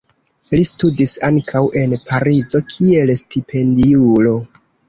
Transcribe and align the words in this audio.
Li 0.53 0.63
studis 0.69 1.13
ankaŭ 1.27 1.61
en 1.83 1.93
Parizo 2.07 2.63
kiel 2.73 3.13
stipendiulo. 3.23 4.37